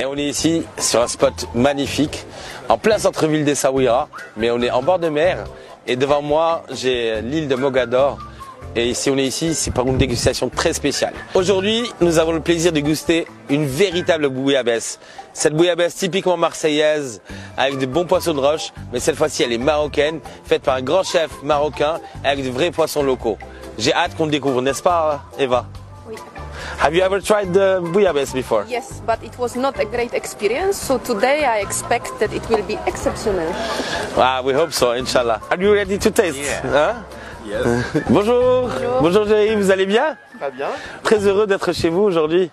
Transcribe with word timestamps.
Et 0.00 0.06
on 0.06 0.14
est 0.16 0.24
ici 0.24 0.62
sur 0.78 1.02
un 1.02 1.08
spot 1.08 1.46
magnifique, 1.54 2.24
en 2.70 2.78
plein 2.78 2.96
centre-ville 2.96 3.44
d'Essaouira, 3.44 4.08
mais 4.34 4.50
on 4.50 4.58
est 4.62 4.70
en 4.70 4.82
bord 4.82 4.98
de 4.98 5.10
mer. 5.10 5.44
Et 5.86 5.94
devant 5.94 6.22
moi, 6.22 6.62
j'ai 6.70 7.20
l'île 7.20 7.48
de 7.48 7.54
Mogador. 7.54 8.16
Et 8.74 8.94
si 8.94 9.10
on 9.10 9.18
est 9.18 9.26
ici, 9.26 9.54
c'est 9.54 9.70
pour 9.70 9.86
une 9.86 9.98
dégustation 9.98 10.48
très 10.48 10.72
spéciale. 10.72 11.12
Aujourd'hui, 11.34 11.92
nous 12.00 12.18
avons 12.18 12.32
le 12.32 12.40
plaisir 12.40 12.72
de 12.72 12.80
guster 12.80 13.26
une 13.50 13.66
véritable 13.66 14.30
bouillabaisse. 14.30 15.00
Cette 15.34 15.52
bouillabaisse 15.52 15.96
typiquement 15.96 16.38
marseillaise, 16.38 17.20
avec 17.58 17.76
de 17.76 17.84
bons 17.84 18.06
poissons 18.06 18.32
de 18.32 18.40
roche, 18.40 18.72
mais 18.94 19.00
cette 19.00 19.16
fois-ci 19.16 19.42
elle 19.42 19.52
est 19.52 19.58
marocaine, 19.58 20.20
faite 20.44 20.62
par 20.62 20.76
un 20.76 20.82
grand 20.82 21.02
chef 21.02 21.30
marocain, 21.42 22.00
avec 22.24 22.42
de 22.42 22.48
vrais 22.48 22.70
poissons 22.70 23.02
locaux. 23.02 23.36
J'ai 23.76 23.92
hâte 23.92 24.16
qu'on 24.16 24.24
le 24.24 24.30
découvre, 24.30 24.62
n'est-ce 24.62 24.82
pas 24.82 25.24
Eva? 25.38 25.66
Oui. 26.08 26.14
Have 26.80 26.94
you 26.94 27.02
ever 27.02 27.20
tried 27.20 27.52
the 27.52 27.82
bouillabaisse 27.92 28.32
before? 28.32 28.64
Yes, 28.66 29.02
but 29.04 29.22
it 29.22 29.36
was 29.38 29.54
not 29.54 29.78
a 29.78 29.84
great 29.84 30.14
experience. 30.14 30.78
So 30.80 30.96
today 30.96 31.44
I 31.44 31.58
expect 31.60 32.18
that 32.20 32.32
it 32.32 32.48
will 32.48 32.62
be 32.62 32.78
exceptional. 32.86 33.52
Ah, 34.16 34.40
we 34.42 34.54
hope 34.54 34.72
so, 34.72 34.92
Inshallah. 34.92 35.42
Are 35.50 35.60
you 35.60 35.74
ready 35.74 35.98
to 35.98 36.10
taste? 36.10 36.40
Hein? 36.64 37.04
Bonjour. 38.08 38.70
Bonjour 39.02 39.26
Jerry, 39.26 39.56
vous 39.56 39.70
allez 39.70 39.84
bien? 39.84 40.16
Très 40.38 40.50
bien. 40.52 40.68
Très 41.02 41.18
heureux 41.26 41.46
d'être 41.46 41.74
chez 41.74 41.90
vous 41.90 42.00
aujourd'hui. 42.00 42.50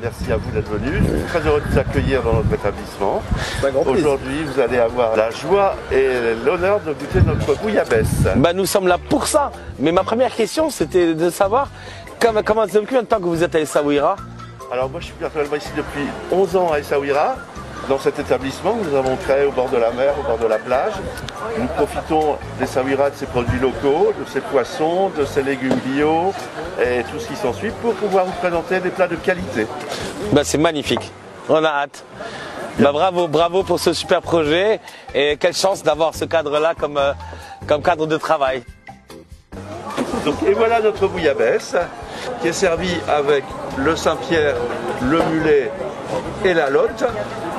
Merci 0.00 0.32
à 0.32 0.38
vous 0.38 0.50
d'être 0.52 0.70
venu. 0.70 1.02
Je 1.02 1.18
suis 1.18 1.26
très 1.28 1.46
heureux 1.46 1.60
de 1.60 1.66
vous 1.70 1.78
accueillir 1.78 2.22
dans 2.22 2.32
notre 2.32 2.54
établissement. 2.54 3.22
Aujourd'hui, 3.86 4.44
vous 4.44 4.58
allez 4.58 4.78
avoir 4.78 5.16
la 5.16 5.30
joie 5.30 5.74
et 5.92 6.34
l'honneur 6.46 6.80
de 6.80 6.94
goûter 6.94 7.20
notre 7.20 7.60
bouillabaisse. 7.60 8.24
Bah, 8.36 8.54
nous 8.54 8.64
sommes 8.64 8.88
là 8.88 8.96
pour 8.96 9.26
ça. 9.26 9.52
Mais 9.78 9.92
ma 9.92 10.02
première 10.02 10.34
question, 10.34 10.70
c'était 10.70 11.14
de 11.14 11.28
savoir 11.28 11.68
comment, 12.20 12.42
comment 12.42 12.66
depuis 12.66 12.86
combien 12.86 13.02
de 13.02 13.06
temps 13.06 13.18
que 13.18 13.24
vous 13.24 13.42
êtes 13.42 13.54
à 13.54 13.60
Essaouira 13.60 14.16
Alors 14.72 14.88
moi, 14.90 15.00
je 15.00 15.06
suis 15.06 15.14
personnellement 15.14 15.56
ici 15.56 15.70
depuis 15.76 16.06
11 16.32 16.56
ans 16.56 16.72
à 16.72 16.78
Essaouira, 16.78 17.36
dans 17.88 17.98
cet 17.98 18.18
établissement 18.18 18.74
que 18.74 18.88
nous 18.88 18.96
avons 18.96 19.16
créé 19.16 19.44
au 19.44 19.52
bord 19.52 19.68
de 19.68 19.76
la 19.76 19.90
mer, 19.92 20.14
au 20.18 20.22
bord 20.22 20.38
de 20.38 20.46
la 20.46 20.58
plage. 20.58 20.94
Nous 21.58 21.66
profitons 21.68 22.36
d'Essaouira, 22.58 23.10
de 23.10 23.16
ses 23.16 23.26
produits 23.26 23.60
locaux, 23.60 24.12
de 24.18 24.28
ses 24.28 24.40
poissons, 24.40 25.10
de 25.10 25.24
ses 25.24 25.42
légumes 25.42 25.78
bio 25.84 26.32
et 26.82 27.02
tout 27.04 27.18
ce 27.20 27.28
qui 27.28 27.36
s'ensuit 27.36 27.70
pour 27.82 27.94
pouvoir 27.94 28.24
vous 28.24 28.32
présenter 28.32 28.80
des 28.80 28.90
plats 28.90 29.08
de 29.08 29.16
qualité. 29.16 29.66
Bah, 30.32 30.42
c'est 30.44 30.58
magnifique. 30.58 31.12
On 31.48 31.62
a 31.62 31.68
hâte. 31.68 32.04
Bah, 32.78 32.92
bravo, 32.92 33.28
bravo 33.28 33.62
pour 33.62 33.78
ce 33.78 33.92
super 33.92 34.20
projet 34.20 34.80
et 35.14 35.36
quelle 35.36 35.54
chance 35.54 35.82
d'avoir 35.82 36.14
ce 36.14 36.24
cadre-là 36.24 36.74
comme, 36.78 36.98
euh, 36.98 37.12
comme 37.66 37.82
cadre 37.82 38.06
de 38.06 38.16
travail. 38.16 38.64
Donc, 40.24 40.42
et 40.42 40.52
voilà 40.52 40.80
notre 40.80 41.06
bouillabaisse 41.06 41.76
qui 42.40 42.48
est 42.48 42.52
servie 42.52 42.96
avec 43.08 43.44
le 43.76 43.96
Saint-Pierre, 43.96 44.56
le 45.02 45.20
mulet 45.32 45.70
et 46.44 46.54
la 46.54 46.70
lotte 46.70 47.04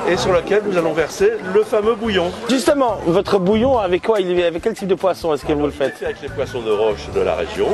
et 0.08 0.16
sur 0.16 0.32
laquelle 0.32 0.62
nous 0.66 0.76
allons 0.78 0.92
verser 0.94 1.32
le 1.54 1.62
fameux 1.64 1.94
bouillon. 1.94 2.30
Justement, 2.48 2.96
votre 3.06 3.38
bouillon, 3.38 3.78
avec 3.78 4.02
quoi 4.06 4.20
il 4.20 4.38
est 4.38 4.46
Avec 4.46 4.62
quel 4.62 4.72
type 4.74 4.88
de 4.88 4.94
poisson 4.94 5.34
est-ce 5.34 5.44
que 5.44 5.52
vous 5.52 5.66
le 5.66 5.70
faites 5.72 6.02
avec 6.02 6.22
les 6.22 6.28
poissons 6.28 6.62
de 6.62 6.70
roche 6.70 7.08
de 7.14 7.20
la 7.20 7.34
région, 7.34 7.68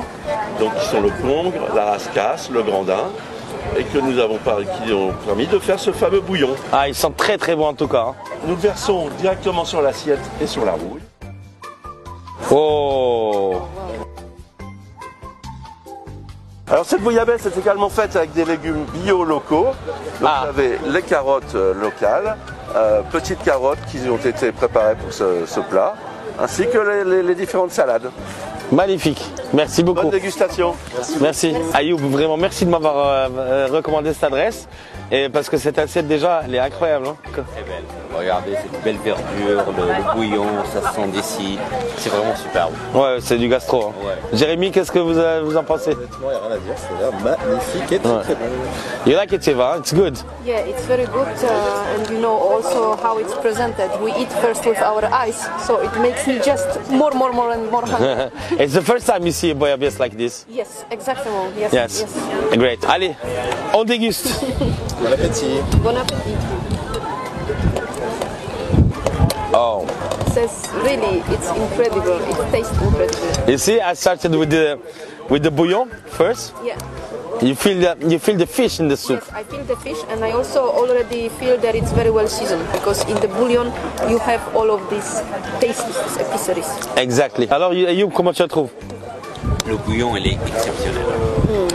donc 0.58 0.74
qui 0.74 0.86
sont 0.86 1.00
le 1.00 1.10
congre, 1.22 1.52
la 1.74 1.84
rascasse, 1.92 2.50
le 2.50 2.62
grandin, 2.62 3.04
et 3.76 3.84
que 3.84 3.98
nous 3.98 4.18
avons 4.18 4.38
qui 4.84 4.92
ont 4.92 5.12
permis 5.26 5.46
de 5.46 5.58
faire 5.58 5.78
ce 5.78 5.92
fameux 5.92 6.20
bouillon. 6.20 6.50
Ah, 6.72 6.88
ils 6.88 6.94
sont 6.94 7.10
très 7.12 7.38
très 7.38 7.54
bons 7.54 7.68
en 7.68 7.74
tout 7.74 7.88
cas. 7.88 8.06
hein. 8.08 8.14
Nous 8.46 8.54
le 8.56 8.60
versons 8.60 9.08
directement 9.18 9.64
sur 9.64 9.80
l'assiette 9.80 10.20
et 10.40 10.46
sur 10.46 10.64
la 10.64 10.72
rouille. 10.72 11.00
Oh 12.50 13.54
Alors 16.70 16.86
cette 16.86 17.02
bouillabaisse 17.02 17.44
est 17.46 17.58
également 17.58 17.90
faite 17.90 18.16
avec 18.16 18.32
des 18.32 18.44
légumes 18.44 18.84
bio 18.94 19.22
locaux. 19.24 19.66
Donc 20.20 20.24
Ah. 20.24 20.42
vous 20.44 20.48
avez 20.60 20.78
les 20.86 21.02
carottes 21.02 21.54
euh, 21.54 21.74
locales, 21.74 22.36
euh, 22.74 23.02
petites 23.12 23.42
carottes 23.42 23.78
qui 23.90 23.98
ont 24.08 24.16
été 24.16 24.50
préparées 24.50 24.94
pour 24.96 25.12
ce, 25.12 25.44
ce 25.46 25.60
plat, 25.60 25.94
ainsi 26.40 26.66
que 26.68 26.78
les, 26.78 27.04
les- 27.04 27.22
les 27.22 27.34
différentes 27.34 27.72
salades. 27.72 28.10
Magnifique. 28.72 29.30
Merci 29.54 29.82
beaucoup. 29.84 30.02
Bonne 30.02 30.10
dégustation. 30.10 30.74
Merci. 31.20 31.54
Ayoub, 31.74 31.96
vraiment 31.98 32.36
merci 32.36 32.64
de 32.66 32.70
m'avoir 32.70 32.96
euh, 32.98 33.28
euh, 33.38 33.66
recommandé 33.70 34.12
cette 34.12 34.24
adresse. 34.24 34.68
Et 35.12 35.28
parce 35.28 35.48
que 35.48 35.56
cette 35.58 35.78
assiette 35.78 36.08
déjà, 36.08 36.42
elle 36.44 36.54
est 36.54 36.58
incroyable. 36.58 37.06
hein. 37.08 37.16
très 37.30 37.62
belle. 37.62 37.84
Regardez 38.16 38.52
cette 38.54 38.82
belle 38.82 38.96
verdure, 39.04 39.24
le, 39.76 39.82
le 39.84 40.14
bouillon, 40.14 40.46
ça 40.72 40.88
se 40.88 40.94
sent 40.94 41.06
d'ici. 41.08 41.58
C'est 41.98 42.08
vraiment 42.10 42.34
superbe. 42.34 42.72
Ouais, 42.94 43.18
c'est 43.20 43.36
du 43.36 43.48
gastro. 43.48 43.86
hein. 43.88 43.92
Ouais. 44.04 44.14
Jérémy, 44.38 44.70
qu'est-ce 44.70 44.90
que 44.90 44.98
vous, 44.98 45.18
euh, 45.18 45.42
vous 45.44 45.56
en 45.56 45.62
pensez? 45.62 45.90
Honnêtement, 45.92 46.16
il 46.22 46.28
n'y 46.28 46.34
a 46.34 46.40
rien 46.46 46.56
à 46.56 46.58
dire, 46.58 46.74
c'est 46.76 47.24
magnifique 47.24 47.92
et 47.92 47.98
très 47.98 48.12
Ouais. 48.12 48.22
très 48.22 48.34
bon. 48.34 48.44
You 49.06 49.16
like 49.16 49.32
it, 49.32 49.46
Eva? 49.48 49.76
It's 49.78 49.92
good. 49.94 50.16
Yeah, 50.46 50.60
it's 50.66 50.84
very 50.86 51.04
good, 51.06 51.26
uh, 51.44 51.98
and 51.98 52.10
you 52.10 52.18
know 52.20 52.36
also 52.36 52.96
how 53.02 53.18
it's 53.18 53.34
presented. 53.34 53.90
We 54.02 54.10
eat 54.18 54.32
first 54.40 54.64
with 54.64 54.80
our 54.80 55.04
eyes, 55.12 55.48
so 55.66 55.80
it 55.82 55.94
makes 56.00 56.26
me 56.26 56.38
just 56.44 56.66
more, 56.90 57.12
more, 57.14 57.32
more, 57.32 57.52
and 57.52 57.70
more 57.70 57.84
hungry. 57.86 58.30
It's 58.58 58.74
the 58.74 58.82
first 58.82 59.06
time 59.06 59.24
you 59.26 59.32
see 59.32 59.43
a 59.50 59.54
bouillabaisse 59.54 59.98
like 59.98 60.16
this. 60.16 60.44
yes, 60.48 60.84
exactly. 60.90 61.30
Yes, 61.58 61.72
Yes. 61.72 62.00
yes. 62.00 62.56
Great. 62.56 62.84
Allez, 62.84 63.14
on 63.74 63.84
déguste. 63.84 64.28
Bon 65.00 65.12
appétit. 65.12 65.60
Bon 65.82 65.96
appetit. 65.96 66.36
Oh. 69.56 69.86
Says 70.32 70.68
really, 70.82 71.22
it's 71.30 71.48
incredible. 71.50 72.18
It 72.18 72.50
tastes 72.50 72.72
incredible. 72.82 73.50
You 73.50 73.58
see, 73.58 73.80
I 73.80 73.94
started 73.94 74.34
with 74.34 74.50
the 74.50 74.78
with 75.30 75.42
the 75.44 75.50
bouillon 75.50 75.90
first. 76.06 76.52
Yeah. 76.64 76.76
You 77.42 77.54
feel 77.54 77.78
the 77.80 77.96
you 78.10 78.18
feel 78.18 78.36
the 78.36 78.46
fish 78.46 78.80
in 78.80 78.88
the 78.88 78.96
soup. 78.96 79.20
Yes, 79.22 79.30
I 79.34 79.42
feel 79.44 79.62
the 79.64 79.76
fish, 79.76 79.98
and 80.08 80.24
I 80.24 80.32
also 80.32 80.60
already 80.70 81.28
feel 81.28 81.56
that 81.58 81.74
it's 81.74 81.92
very 81.92 82.10
well 82.10 82.26
seasoned 82.28 82.66
because 82.72 83.04
in 83.08 83.14
the 83.20 83.28
bouillon 83.28 83.70
you 84.08 84.18
have 84.18 84.40
all 84.56 84.70
of 84.70 84.80
these 84.90 85.22
tastes, 85.60 85.84
these 85.86 86.16
epiceries. 86.18 86.66
Exactly. 86.96 87.48
Alors, 87.50 87.72
Ayoub, 87.72 88.12
comment 88.12 88.32
tu 88.32 88.42
la 88.42 88.48
trouves 88.48 88.70
Le 89.66 89.76
bouillon, 89.76 90.16
il 90.16 90.26
est 90.26 90.38
exceptionnel. 90.46 91.02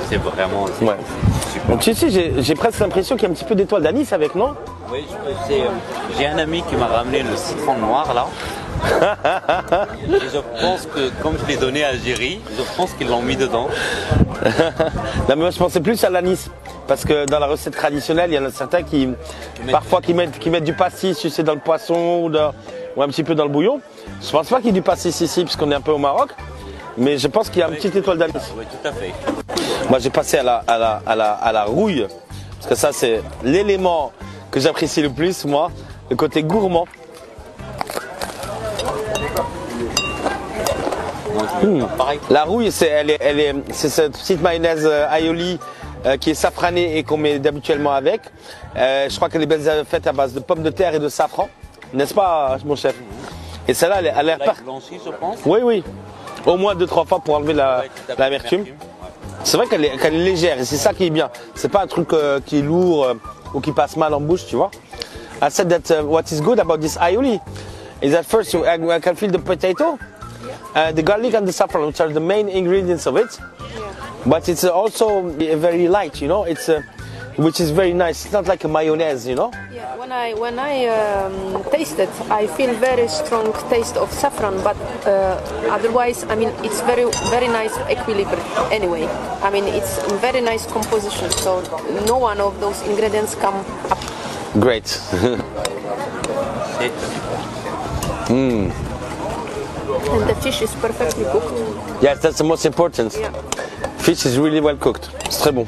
C'est 0.10 0.18
vraiment 0.18 0.66
c'est 0.78 0.86
Ouais. 0.86 0.96
super. 1.52 1.70
Donc, 1.70 1.80
tu 1.82 1.94
sais, 1.96 2.10
j'ai 2.42 2.56
presque 2.56 2.80
l'impression 2.80 3.16
qu'il 3.16 3.24
y 3.24 3.26
a 3.28 3.32
un 3.32 3.34
petit 3.34 3.46
peu 3.46 3.56
d'étoile 3.56 3.82
d'anis 3.84 4.08
avec, 4.12 4.36
non 4.36 4.56
Oui, 4.92 5.06
euh, 5.52 5.66
j'ai 6.18 6.28
un 6.28 6.38
ami 6.38 6.64
qui 6.70 6.76
m'a 6.76 6.88
ramené 6.88 7.24
le 7.24 7.36
citron 7.36 7.76
noir 7.78 8.14
là. 8.14 8.28
Et 10.08 10.20
je 10.34 10.40
pense 10.64 10.86
que 10.86 11.10
comme 11.22 11.36
je 11.42 11.46
l'ai 11.48 11.58
donné 11.58 11.84
à 11.84 11.90
Algérie, 11.90 12.40
je 12.58 12.64
pense 12.78 12.94
qu'ils 12.94 13.08
l'ont 13.08 13.22
mis 13.22 13.36
dedans. 13.36 13.68
Non, 14.46 15.36
mais 15.36 15.36
moi, 15.36 15.50
je 15.52 15.58
pensais 15.60 15.80
plus 15.82 16.02
à 16.04 16.10
l'anis. 16.10 16.50
Parce 16.88 17.04
que 17.06 17.26
dans 17.26 17.38
la 17.40 17.46
recette 17.48 17.76
traditionnelle, 17.76 18.32
il 18.32 18.36
y 18.36 18.40
en 18.40 18.46
a 18.46 18.52
certains 18.52 18.82
qui, 18.84 19.10
parfois, 19.72 20.02
qui 20.02 20.14
mettent, 20.16 20.40
qui 20.40 20.50
mettent 20.50 20.64
du 20.64 20.74
pastis, 20.74 21.18
tu 21.20 21.30
sais, 21.30 21.44
dans 21.44 21.54
le 21.54 21.60
poisson 21.60 22.22
ou, 22.24 22.30
dans- 22.30 22.52
ou 22.96 23.04
un 23.04 23.08
petit 23.10 23.24
peu 23.24 23.36
dans 23.36 23.44
le 23.44 23.50
bouillon. 23.52 23.80
Je 24.24 24.32
pense 24.32 24.48
pas 24.48 24.58
qu'il 24.58 24.68
y 24.68 24.70
ait 24.70 24.74
du 24.74 24.82
pastis 24.82 25.20
ici, 25.22 25.44
puisqu'on 25.44 25.70
est 25.72 25.76
un 25.76 25.82
peu 25.82 25.92
au 25.92 25.98
Maroc. 26.00 26.30
Mais 26.98 27.18
je 27.18 27.28
pense 27.28 27.50
qu'il 27.50 27.60
y 27.60 27.64
a 27.64 27.70
une 27.70 27.76
petite 27.76 27.96
étoile 27.96 28.18
d'anis. 28.18 28.34
Oui, 28.58 28.66
tout 28.66 28.88
à 28.88 28.92
fait. 28.92 29.14
Moi, 29.90 30.00
j'ai 30.00 30.10
passé 30.10 30.38
à 30.38 30.44
la, 30.44 30.64
à 30.68 30.78
la, 30.78 31.02
à 31.06 31.16
la, 31.16 31.32
à 31.32 31.52
la 31.52 31.64
rouille. 31.64 32.08
Parce 32.56 32.68
que 32.68 32.76
ça, 32.76 32.92
c'est 32.92 33.22
l'élément 33.44 34.12
que 34.52 34.60
j'apprécie 34.60 35.02
le 35.02 35.10
plus, 35.10 35.46
moi. 35.46 35.72
Le 36.10 36.16
côté 36.16 36.44
gourmand. 36.44 36.88
Pareil. 41.98 42.20
La 42.30 42.44
rouille, 42.44 42.72
c'est 42.72 42.88
elle 42.88 43.12
est, 43.12 43.18
elle 43.20 43.40
est, 43.40 43.56
c'est 43.72 43.90
cette 43.90 44.14
petite 44.14 44.42
mayonnaise 44.42 44.86
euh, 44.86 45.10
aioli 45.12 45.60
euh, 46.06 46.18
qui 46.18 46.32
est 46.32 46.36
safranée 46.36 46.98
et 46.98 47.04
qu'on 47.04 47.18
met 47.18 47.46
habituellement 47.46 47.92
avec. 47.92 48.22
Euh, 48.76 49.10
je 49.10 49.16
crois 49.16 49.30
qu'elle 49.30 49.44
est 49.44 49.86
faite 49.86 50.08
à 50.08 50.14
base 50.14 50.34
de 50.34 50.40
pommes 50.40 50.64
de 50.64 50.70
terre 50.70 50.96
et 50.96 51.00
de 51.00 51.10
safran. 51.10 51.50
N'est-ce 51.94 52.14
pas, 52.14 52.58
mon 52.66 52.76
chef? 52.76 52.96
Et 53.68 53.74
celle-là, 53.74 54.00
elle, 54.00 54.08
a 54.08 54.24
l'air 54.24 54.38
je 54.40 55.12
pense. 55.12 55.40
Oui, 55.46 55.60
oui. 55.64 55.84
Au 56.46 56.58
moins 56.58 56.76
deux, 56.76 56.88
trois 56.88 57.06
fois 57.06 57.20
pour 57.20 57.36
enlever 57.36 57.54
l'amertume. 58.18 58.66
C'est 59.44 59.58
vrai 59.58 59.68
qu'elle 59.68 59.86
est, 59.86 59.98
qu'elle 59.98 60.16
est 60.16 60.24
légère 60.24 60.60
et 60.60 60.66
c'est 60.66 60.78
ça 60.78 60.94
qui 60.94 61.06
est 61.06 61.10
bien. 61.10 61.30
C'est 61.56 61.70
pas 61.70 61.84
un 61.84 61.88
truc 61.88 62.14
euh, 62.14 62.40
qui 62.46 62.60
est 62.60 62.62
lourd 62.62 63.06
euh, 63.06 63.14
ou 63.54 63.62
qui 63.62 63.72
passe 63.72 63.96
mal 63.96 64.14
en 64.14 64.20
bouche, 64.20 64.46
tu 64.46 64.56
vois. 64.56 64.72
I 65.42 65.50
said 65.50 65.70
that 65.70 65.90
uh, 65.92 66.04
what 66.04 66.24
is 66.32 66.42
good 66.42 66.60
about 66.60 66.82
this 66.82 66.98
aioli 66.98 67.40
is 68.02 68.12
that 68.12 68.24
first 68.24 68.54
you, 68.54 68.66
I, 68.66 68.76
I 68.76 69.00
can 69.00 69.16
feel 69.16 69.32
the 69.32 69.40
potato, 69.40 69.98
uh, 70.76 70.92
the 70.92 71.02
garlic 71.02 71.34
and 71.34 71.46
the 71.46 71.54
saffron, 71.54 71.88
which 71.88 72.02
are 72.02 72.12
the 72.12 72.20
main 72.20 72.50
ingredients 72.50 73.08
of 73.08 73.16
it. 73.16 73.40
But 74.26 74.50
it's 74.50 74.66
also 74.66 75.22
very 75.30 75.88
light, 75.88 76.22
you 76.22 76.28
know. 76.28 76.44
It's 76.44 76.68
uh, 76.68 76.82
which 77.38 77.62
is 77.62 77.72
very 77.72 77.94
nice. 77.94 78.26
It's 78.26 78.34
not 78.34 78.48
like 78.48 78.66
a 78.66 78.68
mayonnaise, 78.68 79.26
you 79.26 79.36
know. 79.36 79.52
Yeah, 79.80 79.96
when 79.96 80.12
I 80.12 80.34
when 80.34 80.60
I 80.60 80.88
um, 80.88 81.64
taste 81.72 82.00
it, 82.00 82.10
I 82.30 82.48
feel 82.48 82.74
very 82.76 83.08
strong 83.08 83.54
taste 83.70 83.96
of 83.96 84.12
saffron, 84.12 84.62
but 84.64 84.76
uh, 85.08 85.40
otherwise, 85.72 86.26
I 86.30 86.36
mean, 86.36 86.50
it's 86.66 86.82
very 86.82 87.06
very 87.30 87.48
nice 87.48 87.78
equilibrium. 87.90 88.44
Anyway, 88.72 89.08
I 89.42 89.50
mean, 89.50 89.64
it's 89.66 89.96
very 90.20 90.42
nice 90.42 90.66
composition. 90.66 91.32
So 91.32 91.62
no 92.06 92.18
one 92.18 92.42
of 92.42 92.60
those 92.60 92.82
ingredients 92.88 93.36
come 93.36 93.56
up. 93.90 94.00
Great. 94.60 94.88
C'est- 94.88 95.40
And 100.12 100.30
the 100.30 100.36
fish 100.36 100.62
is 100.62 100.74
perfectly 100.76 101.24
cooked. 101.26 102.02
yes, 102.02 102.20
that's 102.22 102.38
the 102.38 102.44
most 102.44 102.66
important. 102.66 103.16
Yeah. 103.18 103.32
Fish 103.98 104.26
is 104.26 104.38
really 104.38 104.60
well 104.62 104.76
cooked. 104.78 105.10
C'est 105.30 105.40
très 105.42 105.52
bon. 105.54 105.66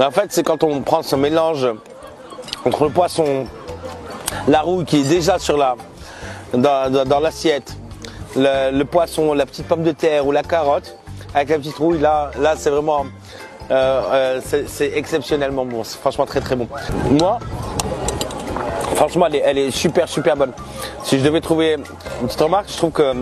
En 0.00 0.10
fait, 0.10 0.32
c'est 0.32 0.42
quand 0.42 0.62
on 0.64 0.80
prend 0.82 1.02
ce 1.02 1.16
mélange 1.16 1.66
entre 2.64 2.84
le 2.84 2.90
poisson, 2.90 3.46
la 4.48 4.60
rouille 4.60 4.84
qui 4.84 5.00
est 5.00 5.08
déjà 5.08 5.38
sur 5.38 5.56
la, 5.56 5.76
dans, 6.54 7.04
dans- 7.04 7.20
l'assiette, 7.20 7.76
le, 8.36 8.70
le 8.76 8.84
poisson, 8.84 9.34
la 9.34 9.46
petite 9.46 9.66
pomme 9.66 9.82
de 9.82 9.92
terre 9.92 10.26
ou 10.26 10.32
la 10.32 10.42
carotte, 10.42 10.96
avec 11.34 11.48
la 11.50 11.58
petite 11.58 11.76
rouille, 11.76 11.98
là, 11.98 12.30
là 12.38 12.54
c'est 12.56 12.70
vraiment, 12.70 13.06
euh, 13.70 14.02
euh, 14.12 14.40
c'est 14.66 14.92
exceptionnellement 14.94 15.64
bon. 15.64 15.84
C'est 15.84 15.98
franchement 15.98 16.26
très 16.26 16.40
très 16.40 16.56
bon. 16.56 16.68
Moi, 17.10 17.38
franchement, 18.96 19.26
elle 19.32 19.58
est, 19.58 19.70
super 19.70 20.08
super 20.08 20.36
bonne. 20.36 20.52
Si 21.02 21.18
je 21.18 21.24
devais 21.24 21.40
trouver 21.40 21.74
une 22.20 22.26
petite 22.28 22.40
remarque, 22.40 22.70
je 22.70 22.76
trouve 22.76 22.92
que 22.92 23.14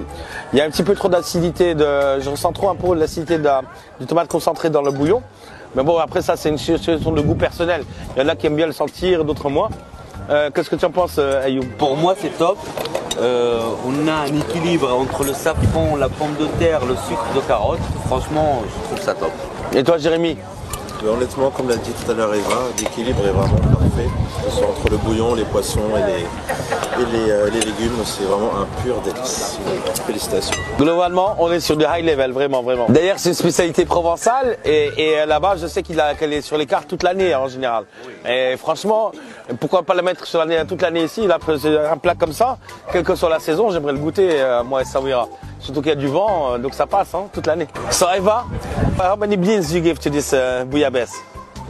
il 0.52 0.58
y 0.58 0.62
a 0.62 0.64
un 0.64 0.70
petit 0.70 0.82
peu 0.82 0.94
trop 0.94 1.08
d'acidité. 1.08 1.74
Je 1.78 2.28
ressens 2.28 2.52
trop 2.52 2.68
un 2.68 2.74
peu 2.74 2.94
l'acidité 2.94 3.38
de 3.38 4.04
tomate 4.06 4.28
concentré 4.28 4.68
dans 4.70 4.82
le 4.82 4.90
bouillon. 4.90 5.22
Mais 5.74 5.82
bon, 5.82 5.98
après 5.98 6.22
ça, 6.22 6.36
c'est 6.36 6.48
une 6.48 6.58
situation 6.58 7.12
de 7.12 7.20
goût 7.20 7.34
personnel. 7.34 7.84
Il 8.16 8.22
y 8.22 8.24
en 8.24 8.28
a 8.28 8.36
qui 8.36 8.46
aiment 8.46 8.56
bien 8.56 8.66
le 8.66 8.72
sentir, 8.72 9.24
d'autres 9.24 9.48
moins. 9.48 9.68
Euh, 10.28 10.50
Qu'est-ce 10.54 10.70
que 10.70 10.76
tu 10.76 10.84
en 10.84 10.90
penses, 10.90 11.16
euh, 11.18 11.44
Ayoub? 11.44 11.64
Pour 11.78 11.96
moi, 11.96 12.14
c'est 12.18 12.36
top. 12.36 12.58
Euh, 13.20 13.60
on 13.86 14.08
a 14.08 14.12
un 14.12 14.26
équilibre 14.26 14.92
entre 14.94 15.24
le 15.24 15.32
safran, 15.32 15.96
la 15.96 16.08
pomme 16.08 16.34
de 16.38 16.46
terre, 16.58 16.80
le 16.86 16.94
sucre 17.08 17.26
de 17.34 17.40
carotte. 17.40 17.80
Franchement, 18.06 18.62
je 18.64 18.86
trouve 18.86 19.04
ça 19.04 19.14
top. 19.14 19.32
Et 19.74 19.82
toi, 19.82 19.98
Jérémy? 19.98 20.36
Mais 21.02 21.08
honnêtement, 21.08 21.50
comme 21.50 21.68
l'a 21.68 21.76
dit 21.76 21.92
tout 21.92 22.10
à 22.10 22.14
l'heure 22.14 22.34
Eva, 22.34 22.56
l'équilibre 22.78 23.24
est 23.26 23.30
vraiment 23.30 23.56
parfait. 23.56 24.08
Ce 24.50 24.62
entre 24.62 24.90
le 24.90 24.98
bouillon, 24.98 25.34
les 25.34 25.44
poissons 25.44 25.80
et 25.96 27.04
les, 27.12 27.30
euh, 27.30 27.48
légumes, 27.48 28.04
c'est 28.04 28.24
vraiment 28.24 28.50
un 28.60 28.82
pur 28.82 29.00
délice. 29.00 29.58
Félicitations. 30.06 30.60
Globalement, 30.78 31.36
on 31.38 31.50
est 31.50 31.60
sur 31.60 31.76
du 31.76 31.84
high 31.84 32.04
level, 32.04 32.32
vraiment, 32.32 32.62
vraiment. 32.62 32.86
D'ailleurs, 32.90 33.18
c'est 33.18 33.30
une 33.30 33.34
spécialité 33.34 33.86
provençale 33.86 34.58
et, 34.64 34.90
et 34.98 35.26
là-bas, 35.26 35.56
je 35.56 35.66
sais 35.66 35.82
qu'elle 35.82 36.32
est 36.32 36.42
sur 36.42 36.58
les 36.58 36.66
cartes 36.66 36.88
toute 36.88 37.02
l'année 37.02 37.32
hein, 37.32 37.40
en 37.40 37.48
général. 37.48 37.84
Et 38.28 38.56
franchement, 38.58 39.12
pourquoi 39.58 39.82
pas 39.82 39.94
la 39.94 40.02
mettre 40.02 40.26
sur 40.26 40.44
toute 40.68 40.82
l'année 40.82 41.04
ici? 41.04 41.26
Là, 41.26 41.38
un 41.90 41.96
plat 41.96 42.14
comme 42.14 42.32
ça, 42.32 42.58
quelle 42.92 43.04
que 43.04 43.14
soit 43.14 43.30
la 43.30 43.40
saison, 43.40 43.70
j'aimerais 43.70 43.92
le 43.92 43.98
goûter, 43.98 44.28
euh, 44.32 44.62
moi, 44.62 44.82
et 44.82 44.84
Sawira. 44.84 45.28
Surtout 45.60 45.80
qu'il 45.82 45.90
y 45.90 45.92
a 45.92 45.96
du 45.96 46.08
vent, 46.08 46.54
euh, 46.54 46.58
donc 46.58 46.74
ça 46.74 46.86
passe 46.86 47.14
hein, 47.14 47.26
toute 47.32 47.46
l'année. 47.46 47.68
So 47.90 48.06
Eva, 48.14 48.46
how 48.98 49.16
many 49.16 49.36
beans 49.36 49.72
you 49.72 49.82
give 49.82 49.98
to 50.00 50.10
this 50.10 50.32
uh, 50.32 50.64
bouillabaisse 50.64 51.14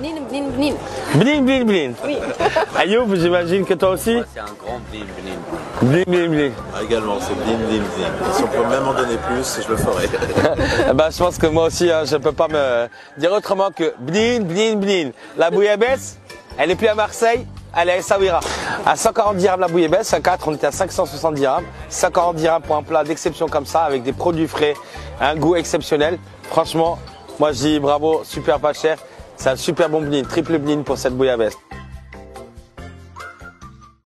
Bnin, 0.01 0.15
bnin, 0.31 0.49
bnin. 0.57 0.75
Blin, 1.15 1.43
blin, 1.45 1.65
blin. 1.65 1.93
Oui. 2.03 2.17
Ayoub, 2.79 3.15
j'imagine 3.17 3.67
que 3.67 3.75
toi 3.75 3.91
aussi 3.91 4.19
C'est 4.33 4.41
un 4.41 4.45
grand 4.59 4.81
blim 4.91 5.05
blim. 5.05 5.39
Blin, 5.83 6.05
blin, 6.07 6.29
blin. 6.31 6.51
Ah, 6.75 6.83
également, 6.83 7.19
c'est 7.21 7.35
blim 7.35 7.59
blim 7.59 7.83
blim. 7.83 8.13
Si 8.33 8.43
on 8.43 8.47
peut 8.47 8.67
même 8.67 8.89
en 8.89 8.95
donner 8.95 9.19
plus, 9.19 9.61
je 9.63 9.69
le 9.69 9.77
ferai. 9.77 10.09
Ben, 10.95 11.11
je 11.11 11.19
pense 11.19 11.37
que 11.37 11.47
moi 11.49 11.67
aussi, 11.67 11.91
hein, 11.91 12.05
je 12.07 12.17
ne 12.17 12.23
peux 12.23 12.33
pas 12.33 12.49
me 12.49 12.89
dire 13.19 13.31
autrement 13.31 13.71
que 13.73 13.93
blin, 13.99 14.41
blin, 14.41 14.77
blin. 14.77 15.11
La 15.37 15.51
bouillabaisse, 15.51 16.19
elle 16.57 16.71
est 16.71 16.77
plus 16.77 16.89
à 16.89 16.95
Marseille, 16.95 17.47
est 17.77 17.91
à 17.91 17.97
Essaouira. 17.97 18.41
À 18.87 18.97
140 18.97 19.37
dirhams 19.37 19.61
la 19.61 19.69
bouillabaisse, 19.69 20.13
à 20.13 20.21
4, 20.21 20.49
on 20.49 20.55
était 20.55 20.67
à 20.67 20.73
570 20.73 21.41
dirhams. 21.41 21.65
140 21.89 22.37
dirhams 22.37 22.63
pour 22.63 22.77
un 22.77 22.83
plat 22.83 23.05
d'exception 23.05 23.47
comme 23.49 23.67
ça, 23.67 23.83
avec 23.83 24.03
des 24.03 24.13
produits 24.13 24.49
frais, 24.49 24.75
un 25.21 25.37
goût 25.37 25.57
exceptionnel. 25.57 26.19
Franchement, 26.51 26.99
moi 27.39 27.53
je 27.53 27.59
dis 27.59 27.81
bravo, 27.81 28.23
super 28.25 28.61
pas 28.61 28.73
cher. 28.73 28.99
C'est 29.37 29.51
un 29.51 29.57
super 29.57 29.89
bon 29.89 30.03
blin, 30.03 30.23
triple 30.23 30.59
blin 30.59 30.83
pour 30.83 30.99
cette 30.99 31.17
bouillabaisse. 31.17 31.57